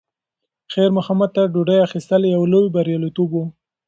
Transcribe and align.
خیر 0.71 0.89
محمد 0.97 1.29
ته 1.35 1.41
د 1.45 1.51
ډوډۍ 1.53 1.79
اخیستل 1.87 2.21
یو 2.35 2.43
لوی 2.51 2.65
بریالیتوب 2.75 3.29
و. 3.33 3.43